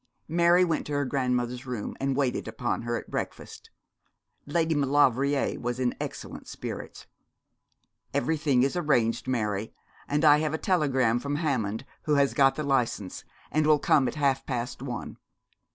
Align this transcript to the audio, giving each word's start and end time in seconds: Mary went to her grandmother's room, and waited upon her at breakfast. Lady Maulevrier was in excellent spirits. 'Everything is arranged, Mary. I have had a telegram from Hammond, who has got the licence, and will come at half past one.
Mary 0.27 0.65
went 0.65 0.87
to 0.87 0.93
her 0.93 1.05
grandmother's 1.05 1.67
room, 1.67 1.95
and 1.99 2.15
waited 2.15 2.47
upon 2.47 2.81
her 2.81 2.95
at 2.95 3.11
breakfast. 3.11 3.69
Lady 4.47 4.73
Maulevrier 4.73 5.59
was 5.59 5.79
in 5.79 5.93
excellent 6.01 6.47
spirits. 6.47 7.05
'Everything 8.11 8.63
is 8.63 8.75
arranged, 8.75 9.27
Mary. 9.27 9.75
I 10.09 10.39
have 10.39 10.41
had 10.41 10.55
a 10.55 10.57
telegram 10.57 11.19
from 11.19 11.35
Hammond, 11.35 11.85
who 12.05 12.15
has 12.15 12.33
got 12.33 12.55
the 12.55 12.63
licence, 12.63 13.23
and 13.51 13.67
will 13.67 13.77
come 13.77 14.07
at 14.07 14.15
half 14.15 14.43
past 14.47 14.81
one. 14.81 15.17